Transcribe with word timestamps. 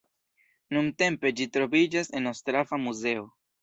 Nuntempe 0.77 1.33
ĝi 1.41 1.49
troviĝas 1.59 2.13
en 2.21 2.35
Ostrava 2.35 2.85
muzeo. 2.91 3.33